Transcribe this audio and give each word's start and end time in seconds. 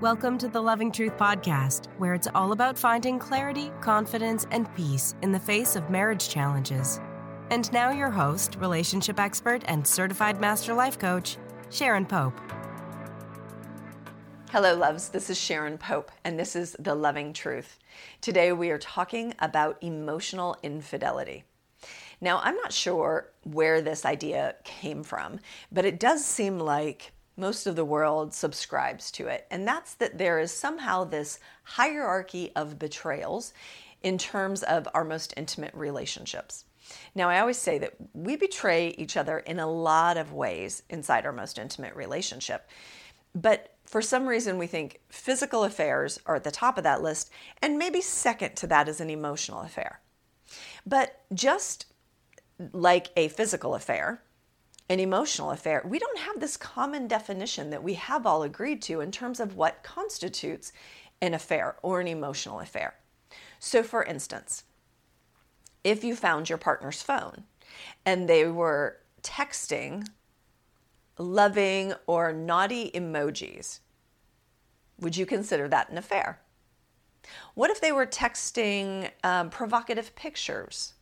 Welcome 0.00 0.38
to 0.38 0.48
the 0.48 0.62
Loving 0.62 0.92
Truth 0.92 1.16
Podcast, 1.16 1.86
where 1.98 2.14
it's 2.14 2.28
all 2.32 2.52
about 2.52 2.78
finding 2.78 3.18
clarity, 3.18 3.72
confidence, 3.80 4.46
and 4.52 4.72
peace 4.76 5.16
in 5.22 5.32
the 5.32 5.40
face 5.40 5.74
of 5.74 5.90
marriage 5.90 6.28
challenges. 6.28 7.00
And 7.50 7.72
now, 7.72 7.90
your 7.90 8.08
host, 8.08 8.54
relationship 8.60 9.18
expert, 9.18 9.64
and 9.66 9.84
certified 9.84 10.40
master 10.40 10.72
life 10.72 11.00
coach, 11.00 11.36
Sharon 11.70 12.06
Pope. 12.06 12.40
Hello, 14.50 14.76
loves. 14.76 15.08
This 15.08 15.30
is 15.30 15.36
Sharon 15.36 15.78
Pope, 15.78 16.12
and 16.22 16.38
this 16.38 16.54
is 16.54 16.76
The 16.78 16.94
Loving 16.94 17.32
Truth. 17.32 17.80
Today, 18.20 18.52
we 18.52 18.70
are 18.70 18.78
talking 18.78 19.34
about 19.40 19.82
emotional 19.82 20.56
infidelity. 20.62 21.42
Now, 22.20 22.38
I'm 22.44 22.54
not 22.54 22.72
sure 22.72 23.32
where 23.42 23.80
this 23.80 24.04
idea 24.04 24.54
came 24.62 25.02
from, 25.02 25.40
but 25.72 25.84
it 25.84 25.98
does 25.98 26.24
seem 26.24 26.60
like 26.60 27.10
most 27.38 27.66
of 27.66 27.76
the 27.76 27.84
world 27.84 28.34
subscribes 28.34 29.10
to 29.12 29.28
it. 29.28 29.46
And 29.50 29.66
that's 29.66 29.94
that 29.94 30.18
there 30.18 30.38
is 30.38 30.52
somehow 30.52 31.04
this 31.04 31.38
hierarchy 31.62 32.50
of 32.56 32.78
betrayals 32.78 33.52
in 34.02 34.18
terms 34.18 34.62
of 34.62 34.88
our 34.92 35.04
most 35.04 35.32
intimate 35.36 35.74
relationships. 35.74 36.64
Now, 37.14 37.28
I 37.28 37.40
always 37.40 37.58
say 37.58 37.78
that 37.78 37.94
we 38.12 38.36
betray 38.36 38.88
each 38.98 39.16
other 39.16 39.38
in 39.38 39.58
a 39.58 39.70
lot 39.70 40.16
of 40.16 40.32
ways 40.32 40.82
inside 40.88 41.26
our 41.26 41.32
most 41.32 41.58
intimate 41.58 41.94
relationship. 41.94 42.68
But 43.34 43.74
for 43.84 44.02
some 44.02 44.26
reason, 44.26 44.58
we 44.58 44.66
think 44.66 45.00
physical 45.08 45.64
affairs 45.64 46.18
are 46.26 46.36
at 46.36 46.44
the 46.44 46.50
top 46.50 46.76
of 46.76 46.84
that 46.84 47.02
list, 47.02 47.30
and 47.62 47.78
maybe 47.78 48.00
second 48.00 48.56
to 48.56 48.66
that 48.66 48.88
is 48.88 49.00
an 49.00 49.10
emotional 49.10 49.60
affair. 49.60 50.00
But 50.86 51.22
just 51.32 51.86
like 52.72 53.08
a 53.16 53.28
physical 53.28 53.74
affair, 53.74 54.22
an 54.88 55.00
emotional 55.00 55.50
affair, 55.50 55.82
we 55.84 55.98
don't 55.98 56.18
have 56.18 56.40
this 56.40 56.56
common 56.56 57.06
definition 57.06 57.70
that 57.70 57.82
we 57.82 57.94
have 57.94 58.26
all 58.26 58.42
agreed 58.42 58.80
to 58.82 59.00
in 59.00 59.12
terms 59.12 59.38
of 59.38 59.56
what 59.56 59.82
constitutes 59.82 60.72
an 61.20 61.34
affair 61.34 61.76
or 61.82 62.00
an 62.00 62.08
emotional 62.08 62.60
affair. 62.60 62.94
So, 63.58 63.82
for 63.82 64.02
instance, 64.04 64.64
if 65.84 66.04
you 66.04 66.16
found 66.16 66.48
your 66.48 66.58
partner's 66.58 67.02
phone 67.02 67.44
and 68.06 68.28
they 68.28 68.46
were 68.46 68.98
texting 69.22 70.06
loving 71.18 71.92
or 72.06 72.32
naughty 72.32 72.90
emojis, 72.94 73.80
would 75.00 75.16
you 75.16 75.26
consider 75.26 75.68
that 75.68 75.90
an 75.90 75.98
affair? 75.98 76.40
What 77.54 77.70
if 77.70 77.80
they 77.80 77.92
were 77.92 78.06
texting 78.06 79.10
um, 79.22 79.50
provocative 79.50 80.14
pictures 80.14 80.94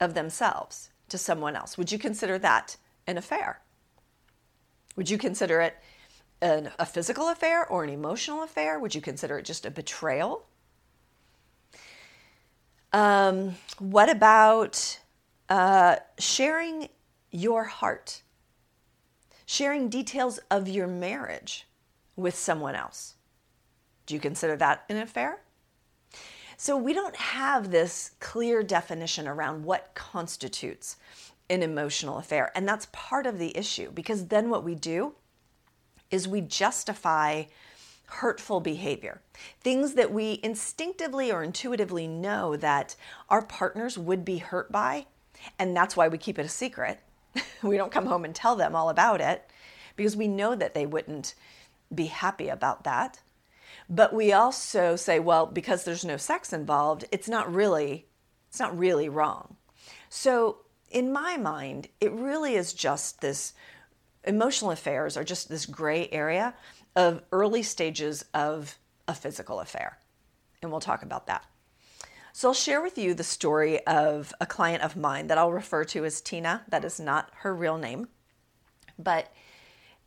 of 0.00 0.14
themselves 0.14 0.90
to 1.08 1.16
someone 1.16 1.56
else? 1.56 1.78
Would 1.78 1.90
you 1.90 1.98
consider 1.98 2.38
that 2.40 2.76
an 3.08 3.18
affair? 3.18 3.60
Would 4.94 5.10
you 5.10 5.18
consider 5.18 5.60
it 5.60 5.74
an, 6.40 6.70
a 6.78 6.86
physical 6.86 7.28
affair 7.28 7.66
or 7.66 7.82
an 7.82 7.90
emotional 7.90 8.42
affair? 8.44 8.78
Would 8.78 8.94
you 8.94 9.00
consider 9.00 9.38
it 9.38 9.44
just 9.44 9.66
a 9.66 9.70
betrayal? 9.70 10.46
Um, 12.92 13.56
what 13.78 14.08
about 14.08 14.98
uh, 15.48 15.96
sharing 16.18 16.88
your 17.30 17.64
heart? 17.64 18.22
Sharing 19.46 19.88
details 19.88 20.38
of 20.50 20.68
your 20.68 20.86
marriage 20.86 21.66
with 22.14 22.34
someone 22.34 22.74
else. 22.74 23.14
Do 24.06 24.14
you 24.14 24.20
consider 24.20 24.56
that 24.56 24.84
an 24.88 24.98
affair? 24.98 25.40
So 26.58 26.76
we 26.76 26.92
don't 26.92 27.16
have 27.16 27.70
this 27.70 28.10
clear 28.20 28.62
definition 28.62 29.28
around 29.28 29.64
what 29.64 29.94
constitutes 29.94 30.96
an 31.50 31.62
emotional 31.62 32.18
affair. 32.18 32.52
And 32.54 32.68
that's 32.68 32.88
part 32.92 33.26
of 33.26 33.38
the 33.38 33.56
issue 33.56 33.90
because 33.92 34.26
then 34.26 34.50
what 34.50 34.64
we 34.64 34.74
do 34.74 35.14
is 36.10 36.28
we 36.28 36.40
justify 36.40 37.44
hurtful 38.06 38.60
behavior. 38.60 39.20
Things 39.60 39.94
that 39.94 40.12
we 40.12 40.40
instinctively 40.42 41.30
or 41.30 41.42
intuitively 41.42 42.06
know 42.06 42.56
that 42.56 42.96
our 43.28 43.42
partners 43.42 43.98
would 43.98 44.24
be 44.24 44.38
hurt 44.38 44.72
by, 44.72 45.06
and 45.58 45.76
that's 45.76 45.96
why 45.96 46.08
we 46.08 46.18
keep 46.18 46.38
it 46.38 46.46
a 46.46 46.48
secret. 46.48 47.00
we 47.62 47.76
don't 47.76 47.92
come 47.92 48.06
home 48.06 48.24
and 48.24 48.34
tell 48.34 48.56
them 48.56 48.74
all 48.74 48.88
about 48.88 49.20
it 49.20 49.50
because 49.96 50.16
we 50.16 50.28
know 50.28 50.54
that 50.54 50.74
they 50.74 50.86
wouldn't 50.86 51.34
be 51.94 52.06
happy 52.06 52.48
about 52.48 52.84
that. 52.84 53.20
But 53.90 54.12
we 54.12 54.32
also 54.32 54.96
say, 54.96 55.18
well, 55.18 55.46
because 55.46 55.84
there's 55.84 56.04
no 56.04 56.16
sex 56.16 56.52
involved, 56.52 57.04
it's 57.10 57.28
not 57.28 57.52
really 57.52 58.06
it's 58.48 58.60
not 58.60 58.78
really 58.78 59.08
wrong. 59.08 59.56
So 60.08 60.58
in 60.90 61.12
my 61.12 61.36
mind, 61.36 61.88
it 62.00 62.12
really 62.12 62.54
is 62.54 62.72
just 62.72 63.20
this 63.20 63.52
emotional 64.24 64.70
affairs 64.70 65.16
are 65.16 65.24
just 65.24 65.48
this 65.48 65.66
gray 65.66 66.08
area 66.10 66.54
of 66.96 67.22
early 67.32 67.62
stages 67.62 68.24
of 68.34 68.78
a 69.06 69.14
physical 69.14 69.60
affair. 69.60 69.98
And 70.62 70.70
we'll 70.70 70.80
talk 70.80 71.02
about 71.02 71.26
that. 71.26 71.44
So 72.32 72.48
I'll 72.48 72.54
share 72.54 72.82
with 72.82 72.98
you 72.98 73.14
the 73.14 73.24
story 73.24 73.84
of 73.86 74.32
a 74.40 74.46
client 74.46 74.82
of 74.82 74.96
mine 74.96 75.26
that 75.28 75.38
I'll 75.38 75.52
refer 75.52 75.84
to 75.86 76.04
as 76.04 76.20
Tina. 76.20 76.62
That 76.68 76.84
is 76.84 77.00
not 77.00 77.30
her 77.38 77.54
real 77.54 77.78
name, 77.78 78.08
but 78.98 79.32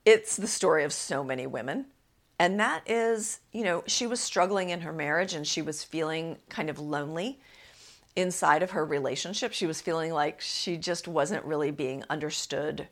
it's 0.06 0.38
the 0.38 0.48
story 0.48 0.84
of 0.84 0.94
so 0.94 1.24
many 1.24 1.48
women. 1.48 1.88
And 2.40 2.60
that 2.60 2.84
is, 2.90 3.40
you 3.52 3.64
know, 3.64 3.84
she 3.86 4.08
was 4.08 4.20
struggling 4.20 4.70
in 4.70 4.82
her 4.82 4.94
marriage 4.94 5.34
and 5.34 5.46
she 5.46 5.62
was 5.62 5.84
feeling 5.84 6.38
kind 6.50 6.70
of 6.70 6.80
lonely 6.80 7.40
inside 8.16 8.64
of 8.64 8.72
her 8.72 8.86
relationship. 8.86 9.54
She 9.54 9.68
was 9.68 9.82
feeling 9.82 10.12
like 10.12 10.42
she 10.42 10.78
just 10.78 11.08
wasn't 11.08 11.46
really 11.46 11.72
being 11.72 12.04
understood 12.10 12.88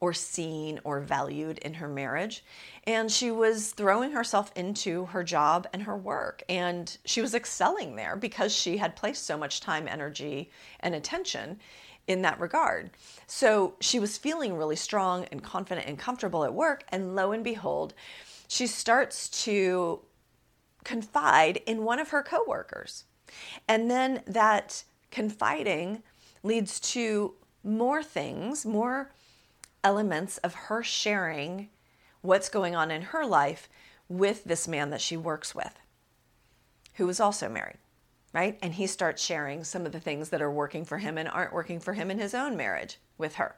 or 0.00 0.12
seen 0.12 0.80
or 0.82 0.98
valued 0.98 1.58
in 1.58 1.74
her 1.74 1.86
marriage. 1.86 2.44
And 2.84 3.08
she 3.10 3.30
was 3.30 3.70
throwing 3.70 4.10
herself 4.10 4.50
into 4.56 5.04
her 5.06 5.22
job 5.22 5.68
and 5.72 5.84
her 5.84 5.96
work. 5.96 6.42
And 6.48 6.96
she 7.04 7.20
was 7.20 7.34
excelling 7.34 7.94
there 7.94 8.16
because 8.16 8.52
she 8.52 8.78
had 8.78 8.96
placed 8.96 9.24
so 9.24 9.38
much 9.38 9.60
time, 9.60 9.86
energy, 9.86 10.50
and 10.80 10.96
attention 10.96 11.60
in 12.08 12.22
that 12.22 12.40
regard. 12.40 12.90
So 13.28 13.74
she 13.80 14.00
was 14.00 14.18
feeling 14.18 14.56
really 14.56 14.74
strong 14.74 15.26
and 15.30 15.40
confident 15.40 15.86
and 15.86 15.96
comfortable 15.96 16.44
at 16.44 16.52
work. 16.52 16.82
And 16.88 17.14
lo 17.14 17.30
and 17.30 17.44
behold, 17.44 17.94
she 18.48 18.66
starts 18.66 19.28
to 19.44 20.00
confide 20.82 21.58
in 21.64 21.84
one 21.84 22.00
of 22.00 22.08
her 22.08 22.24
coworkers. 22.24 23.04
And 23.68 23.90
then 23.90 24.22
that 24.26 24.84
confiding 25.10 26.02
leads 26.42 26.80
to 26.80 27.34
more 27.64 28.02
things, 28.02 28.66
more 28.66 29.12
elements 29.84 30.38
of 30.38 30.54
her 30.54 30.82
sharing 30.82 31.68
what's 32.20 32.48
going 32.48 32.74
on 32.74 32.90
in 32.90 33.02
her 33.02 33.26
life 33.26 33.68
with 34.08 34.44
this 34.44 34.68
man 34.68 34.90
that 34.90 35.00
she 35.00 35.16
works 35.16 35.54
with, 35.54 35.80
who 36.94 37.08
is 37.08 37.20
also 37.20 37.48
married, 37.48 37.78
right? 38.32 38.58
And 38.62 38.74
he 38.74 38.86
starts 38.86 39.22
sharing 39.22 39.64
some 39.64 39.86
of 39.86 39.92
the 39.92 40.00
things 40.00 40.28
that 40.30 40.42
are 40.42 40.50
working 40.50 40.84
for 40.84 40.98
him 40.98 41.18
and 41.18 41.28
aren't 41.28 41.52
working 41.52 41.80
for 41.80 41.94
him 41.94 42.10
in 42.10 42.18
his 42.18 42.34
own 42.34 42.56
marriage 42.56 42.98
with 43.18 43.36
her. 43.36 43.56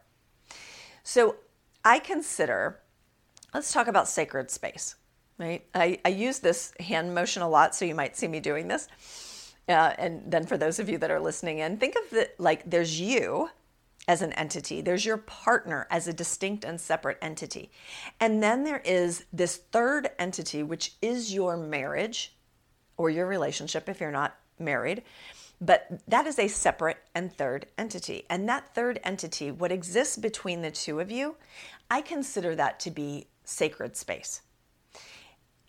So 1.03 1.37
I 1.85 1.99
consider, 1.99 2.81
let's 3.53 3.73
talk 3.73 3.89
about 3.89 4.09
sacred 4.09 4.51
space, 4.51 4.97
right? 5.39 5.65
I, 5.75 5.99
I 6.05 6.09
use 6.09 6.39
this 6.39 6.73
hand 6.81 7.15
motion 7.15 7.43
a 7.43 7.49
lot, 7.49 7.75
so 7.75 7.85
you 7.85 7.95
might 7.95 8.17
see 8.17 8.29
me 8.29 8.41
doing 8.41 8.69
this. 8.69 8.89
Uh, 9.69 9.95
and 9.99 10.23
then 10.31 10.47
for 10.47 10.59
those 10.59 10.79
of 10.79 10.89
you 10.89 10.99
that 10.99 11.11
are 11.11 11.21
listening 11.21 11.59
in, 11.59 11.79
think 11.79 11.95
of 11.97 12.17
it 12.17 12.39
like 12.39 12.69
there's 12.69 13.01
you 13.01 13.49
as 14.07 14.21
an 14.21 14.33
entity, 14.35 14.83
there's 14.83 15.07
your 15.07 15.17
partner 15.17 15.87
as 15.91 16.07
a 16.07 16.13
distinct 16.13 16.65
and 16.65 16.79
separate 16.79 17.17
entity. 17.23 17.71
And 18.21 18.43
then 18.43 18.65
there 18.65 18.83
is 18.85 19.25
this 19.33 19.57
third 19.57 20.11
entity, 20.19 20.63
which 20.63 20.95
is 21.01 21.33
your 21.33 21.57
marriage 21.57 22.35
or 22.97 23.09
your 23.09 23.27
relationship 23.27 23.89
if 23.89 24.01
you're 24.01 24.11
not 24.11 24.37
married. 24.59 25.03
But 25.61 26.03
that 26.09 26.27
is 26.27 26.39
a 26.39 26.49
separate 26.49 26.99
and 27.15 27.33
third 27.33 27.67
entity. 27.79 28.25
And 28.29 28.47
that 28.49 28.75
third 28.75 29.01
entity, 29.03 29.51
what 29.51 29.73
exists 29.73 30.19
between 30.19 30.61
the 30.61 30.71
two 30.71 31.01
of 31.01 31.11
you, 31.11 31.37
I 31.91 32.03
consider 32.03 32.55
that 32.57 32.81
to 32.81 32.91
be 32.91 33.29
sacred 33.45 33.97
space. 33.97 34.43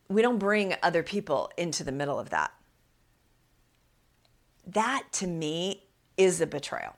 We 0.09 0.21
don't 0.21 0.39
bring 0.39 0.75
other 0.83 1.03
people 1.03 1.49
into 1.55 1.83
the 1.83 1.91
middle 1.91 2.19
of 2.19 2.31
that 2.31 2.51
that 4.67 5.03
to 5.13 5.27
me 5.27 5.83
is 6.17 6.41
a 6.41 6.47
betrayal. 6.47 6.95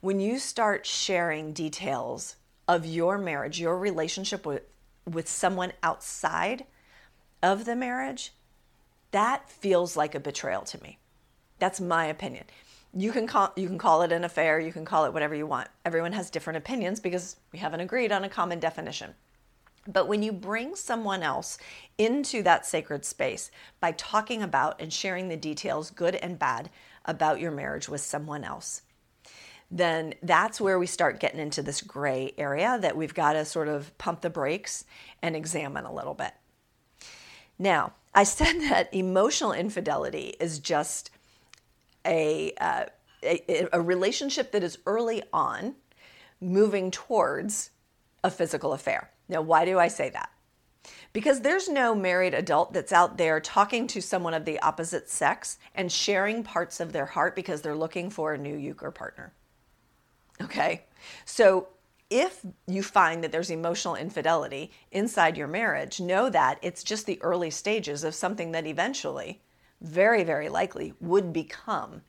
When 0.00 0.20
you 0.20 0.38
start 0.38 0.86
sharing 0.86 1.52
details 1.52 2.36
of 2.68 2.86
your 2.86 3.18
marriage, 3.18 3.60
your 3.60 3.78
relationship 3.78 4.46
with, 4.46 4.62
with 5.04 5.28
someone 5.28 5.72
outside 5.82 6.64
of 7.42 7.64
the 7.64 7.76
marriage, 7.76 8.32
that 9.10 9.48
feels 9.48 9.96
like 9.96 10.14
a 10.14 10.20
betrayal 10.20 10.62
to 10.62 10.82
me. 10.82 10.98
That's 11.58 11.80
my 11.80 12.06
opinion. 12.06 12.44
You 12.94 13.12
can 13.12 13.26
call 13.26 13.52
you 13.56 13.66
can 13.66 13.78
call 13.78 14.02
it 14.02 14.12
an 14.12 14.24
affair, 14.24 14.58
you 14.58 14.72
can 14.72 14.84
call 14.84 15.04
it 15.04 15.12
whatever 15.12 15.34
you 15.34 15.46
want. 15.46 15.68
Everyone 15.84 16.12
has 16.12 16.30
different 16.30 16.56
opinions 16.56 17.00
because 17.00 17.36
we 17.52 17.58
haven't 17.58 17.80
agreed 17.80 18.12
on 18.12 18.24
a 18.24 18.28
common 18.28 18.58
definition. 18.58 19.14
But 19.86 20.08
when 20.08 20.22
you 20.22 20.32
bring 20.32 20.74
someone 20.74 21.22
else 21.22 21.58
into 21.98 22.42
that 22.42 22.66
sacred 22.66 23.04
space 23.04 23.50
by 23.80 23.92
talking 23.92 24.42
about 24.42 24.80
and 24.80 24.92
sharing 24.92 25.28
the 25.28 25.36
details, 25.36 25.90
good 25.90 26.16
and 26.16 26.38
bad, 26.38 26.70
about 27.04 27.40
your 27.40 27.52
marriage 27.52 27.88
with 27.88 28.00
someone 28.00 28.44
else, 28.44 28.82
then 29.70 30.14
that's 30.22 30.60
where 30.60 30.78
we 30.78 30.86
start 30.86 31.20
getting 31.20 31.40
into 31.40 31.62
this 31.62 31.82
gray 31.82 32.32
area 32.38 32.78
that 32.80 32.96
we've 32.96 33.14
got 33.14 33.32
to 33.32 33.44
sort 33.44 33.68
of 33.68 33.96
pump 33.98 34.20
the 34.20 34.30
brakes 34.30 34.84
and 35.22 35.34
examine 35.34 35.84
a 35.84 35.92
little 35.92 36.14
bit. 36.14 36.32
Now, 37.58 37.92
I 38.14 38.24
said 38.24 38.60
that 38.70 38.92
emotional 38.92 39.52
infidelity 39.52 40.34
is 40.40 40.58
just 40.58 41.10
a, 42.04 42.52
uh, 42.60 42.84
a, 43.22 43.68
a 43.72 43.80
relationship 43.80 44.52
that 44.52 44.62
is 44.62 44.78
early 44.86 45.22
on 45.32 45.74
moving 46.40 46.90
towards 46.90 47.70
a 48.22 48.30
physical 48.30 48.72
affair. 48.72 49.10
Now, 49.28 49.42
why 49.42 49.64
do 49.64 49.78
I 49.78 49.88
say 49.88 50.10
that? 50.10 50.30
Because 51.12 51.40
there's 51.40 51.68
no 51.68 51.94
married 51.94 52.34
adult 52.34 52.72
that's 52.72 52.92
out 52.92 53.16
there 53.16 53.40
talking 53.40 53.86
to 53.88 54.00
someone 54.00 54.34
of 54.34 54.44
the 54.44 54.60
opposite 54.60 55.08
sex 55.08 55.58
and 55.74 55.90
sharing 55.90 56.42
parts 56.42 56.78
of 56.78 56.92
their 56.92 57.06
heart 57.06 57.34
because 57.34 57.62
they're 57.62 57.74
looking 57.74 58.10
for 58.10 58.34
a 58.34 58.38
new 58.38 58.56
euchre 58.56 58.90
partner. 58.90 59.32
Okay? 60.40 60.84
So 61.24 61.68
if 62.10 62.44
you 62.66 62.82
find 62.82 63.24
that 63.24 63.32
there's 63.32 63.50
emotional 63.50 63.96
infidelity 63.96 64.70
inside 64.92 65.36
your 65.36 65.48
marriage, 65.48 66.00
know 66.00 66.30
that 66.30 66.58
it's 66.62 66.84
just 66.84 67.06
the 67.06 67.20
early 67.22 67.50
stages 67.50 68.04
of 68.04 68.14
something 68.14 68.52
that 68.52 68.66
eventually, 68.66 69.40
very, 69.80 70.22
very 70.22 70.48
likely, 70.48 70.92
would 71.00 71.32
become 71.32 72.02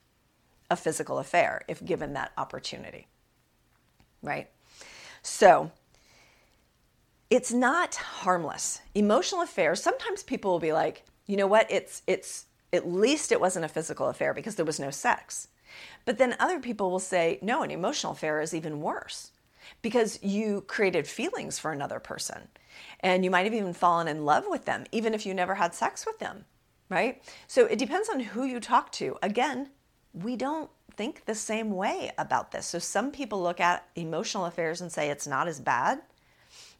a 0.70 0.76
physical 0.76 1.18
affair 1.18 1.62
if 1.68 1.84
given 1.84 2.14
that 2.14 2.32
opportunity. 2.38 3.08
Right? 4.22 4.50
So, 5.24 5.72
it's 7.30 7.52
not 7.52 7.96
harmless. 7.96 8.82
Emotional 8.96 9.42
affairs, 9.42 9.82
sometimes 9.82 10.24
people 10.24 10.52
will 10.52 10.60
be 10.60 10.74
like, 10.74 11.04
you 11.26 11.36
know 11.38 11.48
what, 11.48 11.70
it's 11.70 12.02
it's 12.08 12.46
at 12.74 12.88
least 12.88 13.32
it 13.32 13.42
wasn't 13.42 13.66
a 13.66 13.70
physical 13.70 14.08
affair 14.08 14.34
because 14.34 14.56
there 14.56 14.66
was 14.66 14.80
no 14.80 14.92
sex. 14.92 15.50
But 16.06 16.18
then 16.18 16.36
other 16.40 16.60
people 16.60 16.90
will 16.90 17.00
say, 17.00 17.40
no, 17.42 17.64
an 17.64 17.72
emotional 17.72 18.14
affair 18.14 18.42
is 18.42 18.54
even 18.54 18.82
worse 18.82 19.32
because 19.82 20.22
you 20.24 20.62
created 20.62 21.08
feelings 21.08 21.60
for 21.60 21.72
another 21.72 22.00
person. 22.00 22.48
And 23.02 23.24
you 23.24 23.32
might 23.32 23.44
have 23.44 23.54
even 23.54 23.74
fallen 23.74 24.08
in 24.08 24.26
love 24.26 24.46
with 24.48 24.66
them, 24.66 24.86
even 24.92 25.14
if 25.14 25.26
you 25.26 25.34
never 25.34 25.56
had 25.56 25.74
sex 25.74 26.06
with 26.06 26.20
them, 26.20 26.46
right? 26.90 27.22
So 27.48 27.66
it 27.66 27.80
depends 27.80 28.10
on 28.10 28.20
who 28.20 28.46
you 28.46 28.60
talk 28.60 28.92
to. 28.94 29.18
Again, 29.22 29.70
we 30.14 30.36
don't 30.36 30.70
think 30.96 31.26
the 31.26 31.36
same 31.36 31.72
way 31.72 32.12
about 32.18 32.52
this. 32.52 32.66
So 32.66 32.80
some 32.80 33.12
people 33.12 33.42
look 33.42 33.60
at 33.60 33.88
emotional 33.96 34.46
affairs 34.46 34.82
and 34.82 34.92
say 34.92 35.10
it's 35.10 35.28
not 35.28 35.48
as 35.48 35.60
bad. 35.60 36.00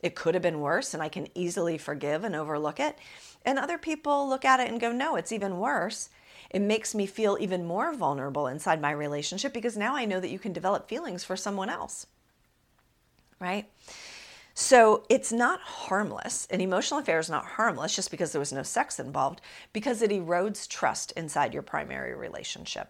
It 0.02 0.16
could 0.16 0.36
have 0.36 0.44
been 0.44 0.62
worse, 0.62 0.94
and 0.94 1.02
I 1.02 1.10
can 1.10 1.28
easily 1.34 1.78
forgive 1.78 2.24
and 2.24 2.36
overlook 2.36 2.80
it. 2.80 2.98
And 3.46 3.58
other 3.58 3.78
people 3.78 4.28
look 4.28 4.46
at 4.46 4.60
it 4.60 4.70
and 4.70 4.80
go, 4.80 4.92
no, 4.92 5.16
it's 5.16 5.32
even 5.32 5.60
worse. 5.60 6.10
It 6.50 6.62
makes 6.62 6.94
me 6.94 7.06
feel 7.06 7.38
even 7.40 7.66
more 7.66 7.94
vulnerable 7.94 8.48
inside 8.48 8.82
my 8.82 8.92
relationship 8.92 9.54
because 9.54 9.76
now 9.76 9.96
I 9.96 10.06
know 10.06 10.20
that 10.20 10.30
you 10.30 10.40
can 10.40 10.54
develop 10.54 10.88
feelings 10.88 11.24
for 11.24 11.36
someone 11.36 11.70
else. 11.70 12.08
Right? 13.40 13.66
So 14.54 15.04
it's 15.10 15.32
not 15.32 15.60
harmless. 15.62 16.48
An 16.50 16.62
emotional 16.62 17.00
affair 17.00 17.20
is 17.20 17.30
not 17.30 17.46
harmless 17.46 17.96
just 17.96 18.12
because 18.12 18.32
there 18.32 18.40
was 18.40 18.54
no 18.54 18.64
sex 18.64 19.00
involved, 19.00 19.42
because 19.74 20.02
it 20.02 20.12
erodes 20.12 20.68
trust 20.68 21.12
inside 21.14 21.54
your 21.54 21.64
primary 21.64 22.16
relationship 22.16 22.90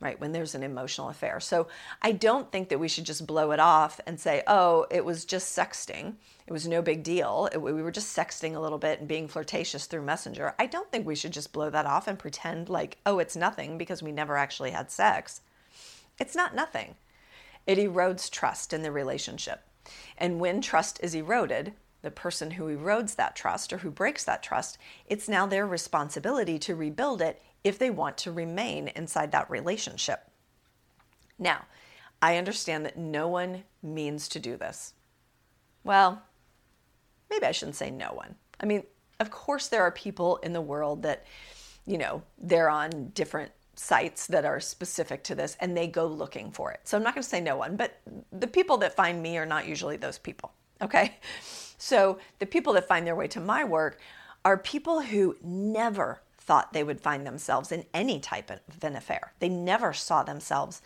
right? 0.00 0.20
When 0.20 0.32
there's 0.32 0.54
an 0.54 0.62
emotional 0.62 1.08
affair. 1.08 1.40
So 1.40 1.68
I 2.02 2.12
don't 2.12 2.50
think 2.52 2.68
that 2.68 2.80
we 2.80 2.88
should 2.88 3.04
just 3.04 3.26
blow 3.26 3.52
it 3.52 3.60
off 3.60 4.00
and 4.06 4.20
say, 4.20 4.42
oh, 4.46 4.86
it 4.90 5.04
was 5.04 5.24
just 5.24 5.56
sexting. 5.56 6.14
It 6.46 6.52
was 6.52 6.68
no 6.68 6.82
big 6.82 7.02
deal. 7.02 7.48
It, 7.52 7.58
we 7.58 7.72
were 7.72 7.90
just 7.90 8.16
sexting 8.16 8.54
a 8.54 8.60
little 8.60 8.78
bit 8.78 8.98
and 8.98 9.08
being 9.08 9.28
flirtatious 9.28 9.86
through 9.86 10.02
Messenger. 10.02 10.54
I 10.58 10.66
don't 10.66 10.90
think 10.90 11.06
we 11.06 11.14
should 11.14 11.32
just 11.32 11.52
blow 11.52 11.70
that 11.70 11.86
off 11.86 12.06
and 12.06 12.18
pretend 12.18 12.68
like, 12.68 12.98
oh, 13.06 13.18
it's 13.18 13.36
nothing 13.36 13.78
because 13.78 14.02
we 14.02 14.12
never 14.12 14.36
actually 14.36 14.72
had 14.72 14.90
sex. 14.90 15.40
It's 16.18 16.36
not 16.36 16.54
nothing. 16.54 16.96
It 17.66 17.78
erodes 17.78 18.30
trust 18.30 18.72
in 18.72 18.82
the 18.82 18.92
relationship. 18.92 19.62
And 20.18 20.40
when 20.40 20.60
trust 20.60 21.00
is 21.02 21.14
eroded, 21.14 21.72
the 22.02 22.10
person 22.10 22.52
who 22.52 22.76
erodes 22.76 23.16
that 23.16 23.34
trust 23.34 23.72
or 23.72 23.78
who 23.78 23.90
breaks 23.90 24.24
that 24.24 24.42
trust, 24.42 24.76
it's 25.06 25.28
now 25.28 25.46
their 25.46 25.66
responsibility 25.66 26.58
to 26.58 26.74
rebuild 26.74 27.22
it 27.22 27.40
if 27.64 27.78
they 27.78 27.90
want 27.90 28.18
to 28.18 28.30
remain 28.32 28.88
inside 28.88 29.32
that 29.32 29.50
relationship. 29.50 30.30
Now, 31.38 31.64
I 32.22 32.36
understand 32.36 32.86
that 32.86 32.96
no 32.96 33.26
one 33.26 33.64
means 33.82 34.28
to 34.28 34.38
do 34.38 34.56
this. 34.56 34.92
Well, 35.82 36.22
maybe 37.30 37.46
I 37.46 37.52
shouldn't 37.52 37.76
say 37.76 37.90
no 37.90 38.12
one. 38.12 38.36
I 38.60 38.66
mean, 38.66 38.84
of 39.20 39.30
course, 39.30 39.68
there 39.68 39.82
are 39.82 39.90
people 39.90 40.36
in 40.38 40.52
the 40.52 40.60
world 40.60 41.02
that, 41.02 41.24
you 41.86 41.98
know, 41.98 42.22
they're 42.38 42.70
on 42.70 43.10
different 43.14 43.50
sites 43.76 44.26
that 44.28 44.44
are 44.44 44.60
specific 44.60 45.24
to 45.24 45.34
this 45.34 45.56
and 45.60 45.76
they 45.76 45.86
go 45.86 46.06
looking 46.06 46.50
for 46.50 46.70
it. 46.70 46.80
So 46.84 46.96
I'm 46.96 47.02
not 47.02 47.14
going 47.14 47.22
to 47.22 47.28
say 47.28 47.40
no 47.40 47.56
one, 47.56 47.76
but 47.76 48.00
the 48.32 48.46
people 48.46 48.76
that 48.78 48.94
find 48.94 49.22
me 49.22 49.36
are 49.36 49.46
not 49.46 49.66
usually 49.66 49.96
those 49.96 50.18
people. 50.18 50.52
Okay. 50.82 51.16
So 51.76 52.18
the 52.38 52.46
people 52.46 52.72
that 52.74 52.88
find 52.88 53.06
their 53.06 53.16
way 53.16 53.26
to 53.28 53.40
my 53.40 53.62
work 53.64 53.98
are 54.42 54.56
people 54.56 55.02
who 55.02 55.36
never 55.42 56.22
thought 56.46 56.72
they 56.72 56.84
would 56.84 57.00
find 57.00 57.26
themselves 57.26 57.72
in 57.72 57.84
any 57.94 58.20
type 58.20 58.50
of 58.50 58.60
an 58.82 58.96
affair. 58.96 59.32
They 59.38 59.48
never 59.48 59.92
saw 59.92 60.22
themselves 60.22 60.82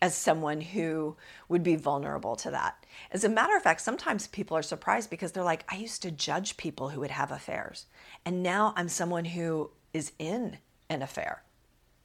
as 0.00 0.14
someone 0.14 0.60
who 0.60 1.16
would 1.48 1.62
be 1.62 1.76
vulnerable 1.76 2.36
to 2.36 2.50
that. 2.52 2.84
As 3.10 3.24
a 3.24 3.28
matter 3.28 3.56
of 3.56 3.62
fact, 3.62 3.80
sometimes 3.80 4.28
people 4.28 4.56
are 4.56 4.62
surprised 4.62 5.10
because 5.10 5.32
they're 5.32 5.42
like, 5.42 5.64
I 5.68 5.76
used 5.76 6.02
to 6.02 6.10
judge 6.10 6.56
people 6.56 6.90
who 6.90 7.00
would 7.00 7.10
have 7.10 7.32
affairs. 7.32 7.86
And 8.24 8.42
now 8.42 8.72
I'm 8.76 8.88
someone 8.88 9.24
who 9.24 9.70
is 9.92 10.12
in 10.18 10.58
an 10.88 11.02
affair, 11.02 11.42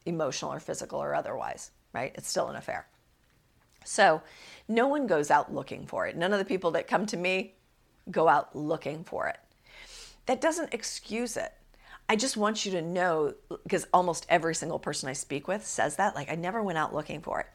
emotional 0.05 0.53
or 0.53 0.59
physical 0.59 0.99
or 0.99 1.13
otherwise, 1.13 1.71
right? 1.93 2.11
It's 2.15 2.29
still 2.29 2.47
an 2.47 2.55
affair. 2.55 2.87
So 3.83 4.23
no 4.67 4.87
one 4.87 5.05
goes 5.05 5.29
out 5.29 5.53
looking 5.53 5.85
for 5.85 6.07
it. 6.07 6.17
None 6.17 6.33
of 6.33 6.39
the 6.39 6.45
people 6.45 6.71
that 6.71 6.87
come 6.87 7.05
to 7.07 7.17
me 7.17 7.53
go 8.09 8.27
out 8.27 8.55
looking 8.55 9.03
for 9.03 9.27
it. 9.27 9.37
That 10.25 10.41
doesn't 10.41 10.73
excuse 10.73 11.37
it. 11.37 11.53
I 12.07 12.15
just 12.15 12.37
want 12.37 12.65
you 12.65 12.71
to 12.73 12.81
know 12.81 13.33
because 13.63 13.87
almost 13.93 14.25
every 14.29 14.53
single 14.53 14.79
person 14.79 15.09
I 15.09 15.13
speak 15.13 15.47
with 15.47 15.65
says 15.65 15.95
that. 15.95 16.15
Like, 16.15 16.31
I 16.31 16.35
never 16.35 16.61
went 16.61 16.77
out 16.77 16.93
looking 16.93 17.21
for 17.21 17.39
it. 17.39 17.47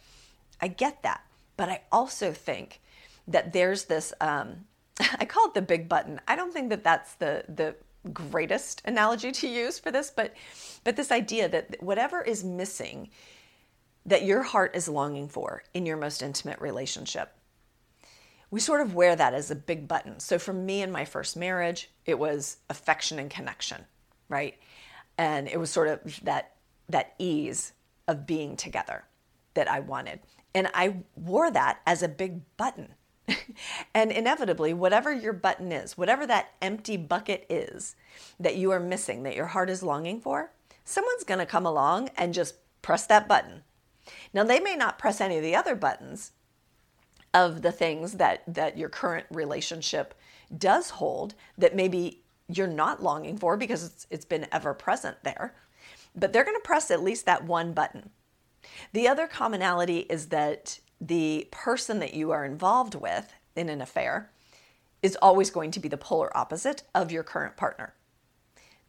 I 0.61 0.69
get 0.69 1.02
that. 1.02 1.25
But 1.56 1.69
I 1.69 1.82
also 1.93 2.32
think 2.32 2.81
that 3.29 3.52
there's 3.52 3.85
this, 3.85 4.12
um, 4.20 4.64
I 5.19 5.25
call 5.25 5.47
it 5.47 5.55
the 5.55 5.62
big 5.62 5.88
button. 5.88 6.20
I 6.26 6.37
don't 6.37 6.52
think 6.52 6.70
that 6.70 6.85
that's 6.85 7.14
the, 7.14 7.44
the, 7.49 7.76
greatest 8.14 8.81
analogy 8.87 9.31
to 9.31 9.47
use 9.47 9.79
for 9.79 9.91
this 9.91 10.11
but 10.11 10.35
but 10.85 10.97
this 10.97 11.12
idea 11.12 11.49
that 11.50 11.76
whatever 11.82 12.23
is 12.23 12.43
missing 12.43 13.11
that 14.06 14.25
your 14.25 14.43
heart 14.43 14.75
is 14.75 14.88
longing 14.88 15.29
for 15.29 15.62
in 15.75 15.85
your 15.85 15.99
most 15.99 16.23
intimate 16.23 16.58
relationship 16.62 17.35
we 18.50 18.58
sort 18.58 18.81
of 18.81 18.94
wear 18.94 19.14
that 19.14 19.35
as 19.35 19.50
a 19.50 19.55
big 19.55 19.87
button 19.87 20.19
so 20.19 20.38
for 20.38 20.55
me 20.55 20.81
in 20.81 20.91
my 20.91 21.05
first 21.05 21.37
marriage 21.37 21.91
it 22.06 22.19
was 22.19 22.56
affection 22.70 23.19
and 23.19 23.31
connection 23.31 23.85
right? 24.31 24.59
And 25.19 25.47
it 25.49 25.61
was 25.61 25.71
sort 25.71 25.88
of 25.88 26.25
that 26.25 26.52
that 26.88 27.14
ease 27.19 27.75
of 28.09 28.26
being 28.26 28.57
together 28.57 29.05
that 29.55 29.71
I 29.71 29.81
wanted. 29.81 30.21
And 30.55 30.69
I 30.75 30.97
wore 31.14 31.50
that 31.50 31.81
as 31.87 32.02
a 32.02 32.09
big 32.09 32.40
button. 32.57 32.95
and 33.95 34.11
inevitably, 34.11 34.73
whatever 34.73 35.12
your 35.12 35.33
button 35.33 35.71
is, 35.71 35.97
whatever 35.97 36.26
that 36.26 36.52
empty 36.61 36.97
bucket 36.97 37.47
is 37.49 37.95
that 38.40 38.57
you 38.57 38.73
are 38.73 38.81
missing, 38.81 39.23
that 39.23 39.37
your 39.37 39.47
heart 39.47 39.71
is 39.71 39.83
longing 39.83 40.21
for, 40.21 40.50
someone's 40.85 41.25
going 41.25 41.38
to 41.38 41.47
come 41.47 41.66
along 41.66 42.09
and 42.16 42.35
just 42.35 42.55
press 42.83 43.07
that 43.07 43.28
button. 43.28 43.62
Now, 44.33 44.43
they 44.43 44.59
may 44.59 44.75
not 44.75 44.99
press 44.99 45.21
any 45.21 45.37
of 45.37 45.43
the 45.43 45.55
other 45.55 45.76
buttons 45.76 46.33
of 47.33 47.62
the 47.62 47.71
things 47.71 48.14
that, 48.14 48.43
that 48.49 48.76
your 48.76 48.88
current 48.88 49.26
relationship 49.31 50.14
does 50.57 50.90
hold 50.90 51.35
that 51.57 51.76
maybe 51.76 52.23
you're 52.57 52.66
not 52.66 53.02
longing 53.02 53.37
for 53.38 53.57
because 53.57 53.85
it's, 53.85 54.07
it's 54.11 54.25
been 54.25 54.47
ever 54.52 54.75
present 54.75 55.16
there. 55.23 55.54
But 56.14 56.33
they're 56.33 56.45
going 56.45 56.57
to 56.57 56.66
press 56.66 56.90
at 56.90 57.02
least 57.02 57.26
that 57.26 57.45
one 57.45 57.73
button. 57.73 58.11
The 58.92 59.09
other 59.09 59.26
commonality 59.26 60.00
is 60.00 60.26
that 60.26 60.80
the 61.00 61.49
person 61.50 61.99
that 62.00 62.14
you 62.14 62.30
are 62.30 62.45
involved 62.45 62.95
with 62.95 63.33
in 63.57 63.69
an 63.69 63.80
affair 63.80 64.30
is 65.02 65.16
always 65.23 65.50
going 65.50 65.71
to 65.71 65.80
be 65.80 65.88
the 65.88 65.97
polar 65.97 66.37
opposite 66.37 66.83
of 66.95 67.11
your 67.11 67.23
current 67.23 67.57
partner. 67.57 67.95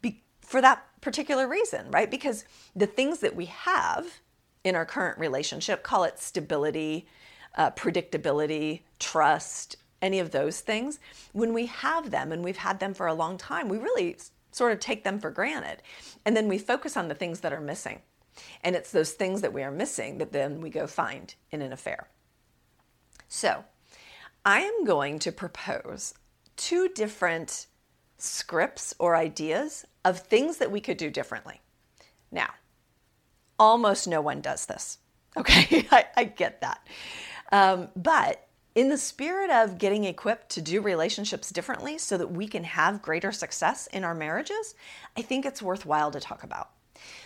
Be- 0.01 0.23
for 0.41 0.61
that 0.61 0.83
particular 0.99 1.47
reason, 1.47 1.89
right? 1.91 2.11
Because 2.11 2.43
the 2.75 2.87
things 2.87 3.19
that 3.19 3.35
we 3.35 3.45
have 3.45 4.19
in 4.63 4.75
our 4.75 4.85
current 4.85 5.17
relationship, 5.17 5.83
call 5.83 6.03
it 6.03 6.19
stability, 6.19 7.07
uh, 7.55 7.71
predictability, 7.71 8.81
trust, 8.99 9.77
any 10.01 10.19
of 10.19 10.31
those 10.31 10.59
things, 10.61 10.99
when 11.33 11.53
we 11.53 11.67
have 11.67 12.11
them 12.11 12.31
and 12.31 12.43
we've 12.43 12.57
had 12.57 12.79
them 12.79 12.93
for 12.93 13.07
a 13.07 13.13
long 13.13 13.37
time, 13.37 13.69
we 13.69 13.77
really 13.77 14.17
sort 14.51 14.71
of 14.71 14.79
take 14.79 15.03
them 15.03 15.19
for 15.19 15.29
granted. 15.29 15.81
And 16.25 16.35
then 16.35 16.47
we 16.47 16.57
focus 16.57 16.97
on 16.97 17.07
the 17.07 17.15
things 17.15 17.41
that 17.41 17.53
are 17.53 17.61
missing. 17.61 18.01
And 18.63 18.75
it's 18.75 18.91
those 18.91 19.11
things 19.11 19.41
that 19.41 19.53
we 19.53 19.63
are 19.63 19.71
missing 19.71 20.17
that 20.17 20.31
then 20.31 20.61
we 20.61 20.69
go 20.69 20.87
find 20.87 21.33
in 21.51 21.61
an 21.61 21.73
affair. 21.73 22.07
So, 23.27 23.63
I 24.43 24.61
am 24.61 24.83
going 24.85 25.19
to 25.19 25.31
propose 25.31 26.13
two 26.57 26.89
different 26.89 27.67
scripts 28.17 28.93
or 28.99 29.15
ideas 29.15 29.85
of 30.03 30.19
things 30.19 30.57
that 30.57 30.71
we 30.71 30.81
could 30.81 30.97
do 30.97 31.09
differently. 31.09 31.61
Now, 32.31 32.49
almost 33.59 34.07
no 34.07 34.21
one 34.21 34.41
does 34.41 34.65
this. 34.65 34.97
Okay, 35.37 35.87
I, 35.91 36.05
I 36.17 36.23
get 36.25 36.61
that. 36.61 36.87
Um, 37.51 37.89
but 37.95 38.47
in 38.73 38.89
the 38.89 38.97
spirit 38.97 39.49
of 39.49 39.77
getting 39.77 40.05
equipped 40.05 40.49
to 40.49 40.61
do 40.61 40.81
relationships 40.81 41.49
differently 41.49 41.97
so 41.97 42.17
that 42.17 42.31
we 42.31 42.47
can 42.47 42.63
have 42.63 43.01
greater 43.01 43.31
success 43.31 43.87
in 43.87 44.03
our 44.03 44.15
marriages, 44.15 44.75
I 45.17 45.21
think 45.21 45.45
it's 45.45 45.61
worthwhile 45.61 46.11
to 46.11 46.19
talk 46.19 46.43
about. 46.43 46.69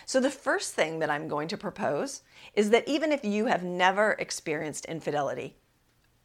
So, 0.06 0.20
the 0.20 0.30
first 0.30 0.74
thing 0.74 1.00
that 1.00 1.10
I'm 1.10 1.28
going 1.28 1.48
to 1.48 1.56
propose 1.56 2.22
is 2.54 2.70
that 2.70 2.88
even 2.88 3.12
if 3.12 3.24
you 3.24 3.46
have 3.46 3.62
never 3.62 4.12
experienced 4.12 4.86
infidelity 4.86 5.56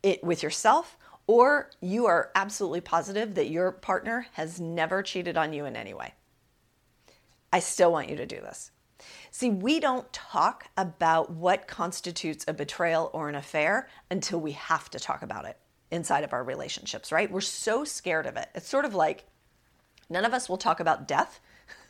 it, 0.02 0.24
with 0.24 0.42
yourself, 0.42 0.98
or 1.28 1.70
you 1.82 2.06
are 2.06 2.32
absolutely 2.34 2.82
positive 2.82 3.36
that 3.36 3.50
your 3.50 3.72
partner 3.72 4.28
has 4.34 4.60
never 4.60 5.04
cheated 5.04 5.38
on 5.38 5.54
you 5.54 5.66
in 5.66 5.76
any 5.76 5.94
way, 5.94 6.14
I 7.52 7.60
still 7.60 7.92
want 7.92 8.10
you 8.10 8.16
to 8.16 8.26
do 8.26 8.38
this. 8.38 8.72
See, 9.32 9.50
we 9.50 9.80
don't 9.80 10.12
talk 10.14 10.66
about 10.78 11.32
what 11.32 11.68
constitutes 11.68 12.46
a 12.48 12.54
betrayal 12.54 13.10
or 13.14 13.30
an 13.30 13.36
affair 13.36 13.88
until 14.10 14.40
we 14.40 14.52
have 14.52 14.90
to 14.92 15.00
talk 15.00 15.22
about 15.22 15.46
it 15.46 15.58
inside 15.92 16.24
of 16.24 16.34
our 16.34 16.44
relationships, 16.44 17.12
right? 17.12 17.32
We're 17.32 17.42
so 17.42 17.84
scared 17.84 18.26
of 18.26 18.38
it. 18.38 18.50
It's 18.56 18.70
sort 18.70 18.86
of 18.86 18.96
like 18.96 19.26
none 20.10 20.26
of 20.26 20.34
us 20.34 20.48
will 20.48 20.58
talk 20.58 20.80
about 20.80 21.08
death, 21.08 21.40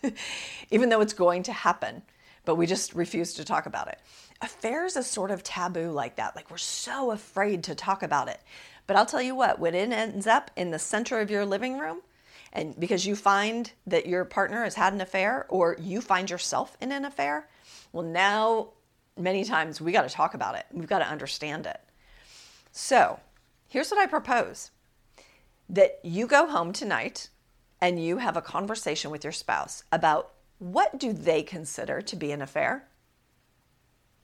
even 0.72 0.90
though 0.90 1.02
it's 1.02 1.14
going 1.14 1.44
to 1.44 1.54
happen, 1.54 2.02
but 2.46 2.56
we 2.56 2.66
just 2.66 2.94
refuse 2.94 3.34
to 3.36 3.46
talk 3.46 3.66
about 3.66 3.88
it. 3.88 4.00
Affairs 4.42 4.98
is 4.98 5.06
sort 5.06 5.30
of 5.32 5.44
taboo 5.44 5.92
like 5.92 6.16
that. 6.16 6.36
Like 6.36 6.50
we're 6.50 6.58
so 6.58 7.12
afraid 7.12 7.64
to 7.66 7.76
talk 7.76 8.02
about 8.02 8.28
it. 8.28 8.40
But 8.88 8.96
I'll 8.96 9.06
tell 9.06 9.22
you 9.22 9.36
what, 9.36 9.60
when 9.60 9.76
it 9.76 9.92
ends 9.92 10.26
up 10.26 10.50
in 10.56 10.72
the 10.72 10.80
center 10.80 11.20
of 11.20 11.30
your 11.30 11.46
living 11.46 11.78
room, 11.78 12.02
and 12.54 12.78
because 12.80 13.06
you 13.06 13.16
find 13.16 13.72
that 13.88 14.08
your 14.08 14.26
partner 14.26 14.64
has 14.64 14.76
had 14.76 14.94
an 14.94 15.02
affair 15.02 15.46
or 15.50 15.78
you 15.80 16.02
find 16.02 16.30
yourself 16.30 16.76
in 16.82 16.92
an 16.92 17.06
affair, 17.06 17.48
well, 17.94 18.06
now 18.06 18.70
many 19.18 19.44
times 19.44 19.80
we 19.80 19.92
got 19.92 20.08
to 20.08 20.14
talk 20.14 20.34
about 20.34 20.56
it. 20.56 20.66
We've 20.72 20.88
got 20.88 21.00
to 21.00 21.08
understand 21.08 21.66
it. 21.66 21.80
So 22.72 23.20
here's 23.68 23.90
what 23.90 24.00
I 24.00 24.06
propose 24.06 24.72
that 25.70 26.00
you 26.04 26.28
go 26.28 26.48
home 26.48 26.74
tonight 26.74 27.30
and 27.80 28.04
you 28.04 28.18
have 28.18 28.38
a 28.38 28.42
conversation 28.42 29.12
with 29.12 29.24
your 29.24 29.34
spouse 29.34 29.84
about 29.92 30.34
what 30.60 31.00
do 31.00 31.14
they 31.14 31.42
consider 31.42 32.02
to 32.02 32.16
be 32.16 32.32
an 32.32 32.42
affair 32.42 32.88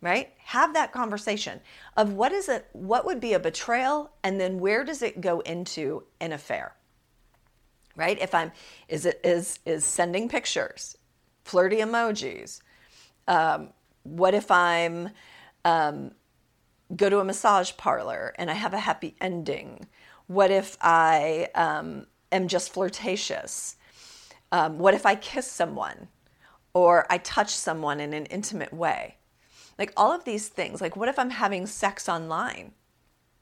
right 0.02 0.34
have 0.38 0.76
that 0.76 0.92
conversation 0.92 1.60
of 1.96 2.14
what 2.14 2.32
is 2.32 2.48
it 2.48 2.68
what 2.74 3.06
would 3.06 3.20
be 3.20 3.34
a 3.34 3.40
betrayal 3.40 4.12
and 4.24 4.40
then 4.40 4.60
where 4.60 4.84
does 4.84 5.02
it 5.02 5.20
go 5.20 5.40
into 5.40 6.04
an 6.22 6.32
affair 6.32 6.76
right? 7.98 8.18
If 8.22 8.34
I'm, 8.34 8.54
is 8.88 9.06
it 9.06 9.20
is 9.26 9.60
is 9.66 9.84
sending 9.84 10.30
pictures, 10.30 10.98
flirty 11.44 11.78
emojis? 11.78 12.62
Um, 13.28 13.74
what 14.04 14.34
if 14.34 14.50
I'm 14.50 15.10
um, 15.66 16.12
go 16.96 17.10
to 17.10 17.20
a 17.20 17.26
massage 17.26 17.74
parlor 17.76 18.34
and 18.38 18.50
I 18.50 18.54
have 18.54 18.74
a 18.74 18.80
happy 18.80 19.16
ending? 19.20 19.88
What 20.28 20.52
if 20.52 20.78
I 20.80 21.50
um, 21.56 22.06
am 22.32 22.48
just 22.48 22.72
flirtatious? 22.72 23.76
Um, 24.52 24.78
what 24.78 24.94
if 24.94 25.06
I 25.06 25.16
kiss 25.16 25.50
someone 25.50 26.08
or 26.74 27.06
I 27.10 27.18
touch 27.18 27.50
someone 27.50 28.00
in 28.00 28.14
an 28.14 28.28
intimate 28.28 28.72
way? 28.72 29.18
Like 29.78 29.92
all 29.98 30.14
of 30.14 30.24
these 30.24 30.48
things. 30.48 30.80
Like 30.80 30.96
what 30.96 31.10
if 31.10 31.20
I'm 31.20 31.32
having 31.32 31.66
sex 31.66 32.08
online? 32.08 32.72